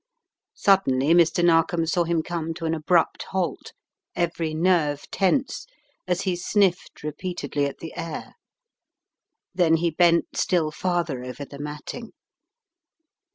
Suddenly 0.55 1.13
Mr. 1.13 1.45
Narkom 1.45 1.85
saw 1.85 2.05
him 2.05 2.23
come 2.23 2.55
to 2.55 2.65
an 2.65 2.73
abrupt 2.73 3.21
halt, 3.29 3.71
every 4.15 4.51
nerve 4.55 5.05
tense, 5.11 5.67
as 6.07 6.21
he 6.21 6.35
sniffed 6.35 7.03
re 7.03 7.11
peatedly 7.11 7.69
at 7.69 7.77
the 7.77 7.93
air. 7.95 8.33
Then 9.53 9.75
he 9.75 9.91
bent 9.91 10.35
still 10.35 10.71
farther 10.71 11.23
over 11.23 11.45
the 11.45 11.59
matting. 11.59 12.13